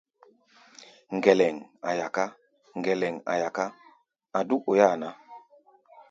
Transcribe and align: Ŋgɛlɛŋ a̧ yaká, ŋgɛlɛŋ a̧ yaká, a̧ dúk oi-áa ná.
Ŋgɛlɛŋ 1.15 1.55
a̧ 1.87 1.91
yaká, 1.99 2.23
ŋgɛlɛŋ 2.77 3.15
a̧ 3.31 3.35
yaká, 3.41 3.65
a̧ 4.37 4.43
dúk 4.47 4.63
oi-áa 4.71 4.95
ná. 5.01 5.09